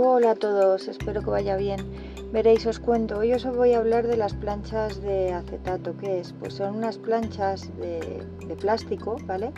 [0.00, 1.80] Hola a todos, espero que vaya bien.
[2.30, 5.96] Veréis, os cuento, hoy os voy a hablar de las planchas de acetato.
[5.96, 6.32] ¿Qué es?
[6.34, 8.24] Pues son unas planchas de,
[8.60, 9.50] plástico, ¿vale?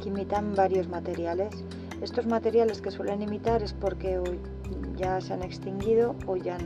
[0.00, 1.64] Que imitan varios materiales.
[2.00, 4.38] Estos materiales que suelen imitar es porque hoy
[4.94, 6.58] ya se han extinguido o ya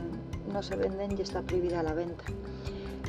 [0.53, 2.25] no se venden y está prohibida la venta.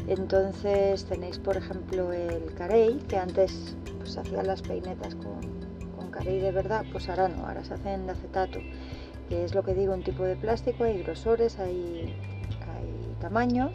[0.08, 5.38] Entonces tenéis, por ejemplo, el carey, que antes pues, hacían las peinetas con,
[5.94, 8.58] con carey de verdad, pues ahora no, ahora se hacen de acetato
[9.28, 12.14] que es lo que digo, un tipo de plástico, hay grosores, hay,
[13.20, 13.72] tamaños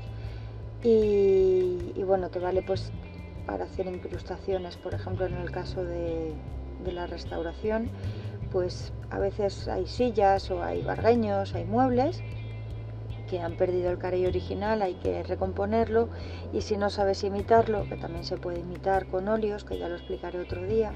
[0.83, 2.91] y, bueno, te vale pues
[3.47, 6.33] para hacer incrustaciones, por ejemplo en el caso de,
[6.93, 7.89] la restauración,
[8.51, 12.21] pues a veces hay sillas o hay bargueños, hay muebles
[13.29, 16.09] que han perdido el carey original, hay que recomponerlo
[16.53, 19.95] y si no sabes imitarlo, que también se puede imitar con óleos, que ya lo
[19.95, 20.93] explicaré otro día,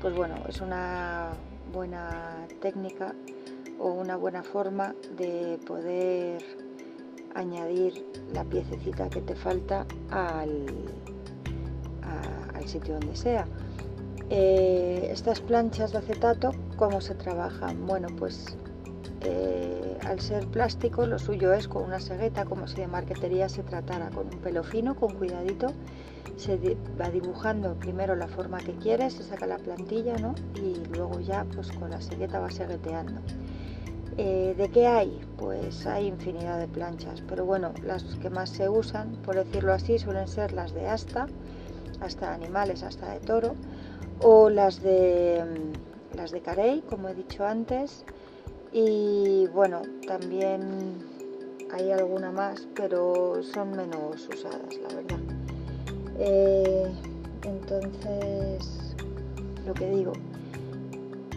[0.00, 1.30] pues bueno, es una
[1.72, 3.14] buena técnica
[3.78, 6.42] o una buena forma de poder
[7.34, 10.66] añadir la piececita que te falta al,
[12.66, 13.46] sitio donde sea.
[14.28, 17.86] Eh, estas planchas de acetato, ¿cómo se trabajan?
[17.86, 18.58] Bueno, pues
[19.22, 23.62] eh, al ser plástico, lo suyo es con una segueta, como si de marquetería se
[23.62, 25.68] tratara, con un pelo fino, con cuidadito.
[26.36, 30.34] Se va dibujando primero la forma que quieres, se saca la plantilla, ¿no?
[30.54, 33.20] Y luego ya, pues con la segueta va segueteando.
[34.16, 35.20] Eh, ¿De qué hay?
[35.36, 39.98] Pues hay infinidad de planchas, pero bueno, las que más se usan, por decirlo así,
[39.98, 41.26] suelen ser las de asta,
[42.00, 43.54] hasta animales, hasta de toro,
[44.20, 48.04] o las de mm, las de carey, como he dicho antes,
[48.72, 50.98] y bueno, también
[51.70, 55.20] hay alguna más, pero son menos usadas, la verdad.
[56.18, 56.90] Eh,
[57.44, 58.94] entonces,
[59.66, 60.12] lo que digo,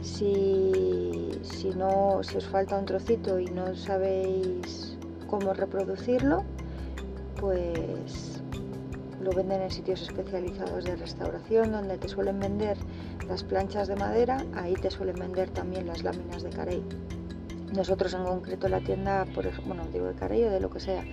[0.02, 0.70] si,
[1.70, 6.44] no, si os falta un trocito y no sabéis cómo reproducirlo,
[7.40, 8.41] pues
[9.22, 12.78] lo venden en sitios especializados de restauración donde te suelen vender
[13.28, 16.84] las planchas de madera, ahí te suelen vender también las láminas de carey.
[17.72, 20.80] Nosotros en concreto la tienda, por ejemplo, bueno, digo de carey o de lo que
[20.80, 21.06] sea,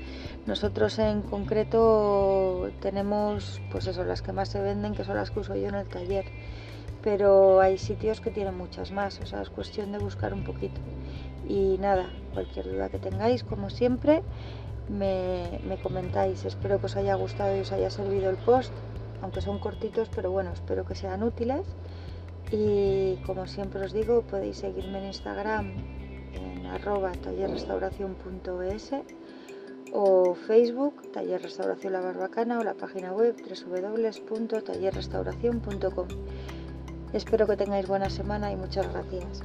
[0.46, 5.40] nosotros en concreto tenemos pues eso, las que más se venden, que son las que
[5.40, 6.24] uso yo en el taller
[7.02, 10.80] pero hay sitios que tienen muchas más, o sea, es cuestión de buscar un poquito.
[11.48, 14.22] Y nada, cualquier duda que tengáis, como siempre,
[14.88, 16.44] me, comentáis.
[16.44, 18.72] Espero que os haya gustado y os haya servido el post,
[19.22, 21.66] aunque son cortitos, pero bueno, espero que sean útiles.
[22.50, 26.07] Y como siempre os digo, podéis seguirme en Instagram
[26.38, 28.90] en arroba tallerrestauración.es
[29.92, 36.08] o Facebook, Taller Restauración La Barbacana o la página web www.tallerrestauración.com.
[37.12, 39.44] Espero que tengáis buena semana y muchas gracias.